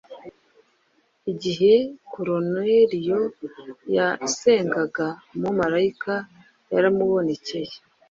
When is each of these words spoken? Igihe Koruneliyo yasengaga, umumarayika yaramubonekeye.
Igihe 1.31 1.73
Koruneliyo 2.11 3.19
yasengaga, 3.95 5.07
umumarayika 5.35 6.13
yaramubonekeye. 6.73 7.73